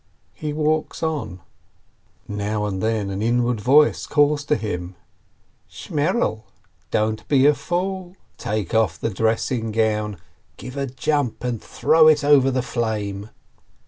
He 0.33 0.51
walks 0.51 1.03
on. 1.03 1.41
Now 2.27 2.65
and 2.65 2.81
then 2.81 3.11
an 3.11 3.21
inward 3.21 3.61
voice 3.61 4.07
calls 4.07 4.43
to 4.45 4.55
him: 4.55 4.95
"Shmerel, 5.69 6.45
don't 6.89 7.27
be 7.27 7.45
a 7.45 7.53
fool! 7.53 8.15
Take 8.39 8.73
oft. 8.73 9.01
the 9.01 9.11
dressing 9.11 9.71
gown. 9.71 10.17
Give 10.57 10.75
a 10.75 10.87
jump 10.87 11.43
and 11.43 11.61
throw 11.61 12.07
it 12.07 12.23
over 12.23 12.49
the 12.49 12.63
flame 12.63 13.29